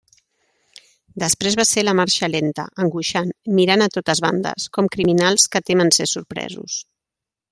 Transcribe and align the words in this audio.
Després 1.23 1.57
va 1.59 1.65
ser 1.71 1.83
la 1.83 1.93
marxa 1.99 2.29
lenta, 2.35 2.65
angoixant, 2.85 3.29
mirant 3.59 3.85
a 3.87 3.89
totes 3.99 4.23
bandes, 4.27 4.67
com 4.79 4.91
criminals 4.97 5.47
que 5.57 5.65
temen 5.71 5.97
ser 5.99 6.11
sorpresos. 6.17 6.83